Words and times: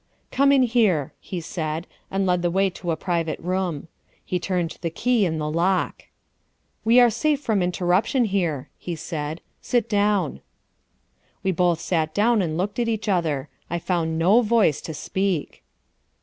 "Come 0.31 0.51
in 0.51 0.63
here," 0.63 1.13
he 1.19 1.39
said, 1.39 1.85
and 2.09 2.25
led 2.25 2.41
the 2.41 2.49
way 2.49 2.71
to 2.71 2.89
a 2.89 2.95
private 2.95 3.37
room. 3.39 3.87
He 4.25 4.39
turned 4.39 4.79
the 4.81 4.89
key 4.89 5.27
in 5.27 5.37
the 5.37 5.47
lock. 5.47 6.05
"We 6.83 6.99
are 6.99 7.11
safe 7.11 7.39
from 7.39 7.61
interruption 7.61 8.25
here," 8.25 8.67
he 8.79 8.95
said; 8.95 9.41
"sit 9.61 9.87
down." 9.87 10.41
We 11.43 11.51
both 11.51 11.79
sat 11.79 12.15
down 12.15 12.41
and 12.41 12.57
looked 12.57 12.79
at 12.79 12.87
each 12.89 13.07
other. 13.07 13.47
I 13.69 13.77
found 13.77 14.17
no 14.17 14.41
voice 14.41 14.81
to 14.81 14.93
speak. 14.95 15.61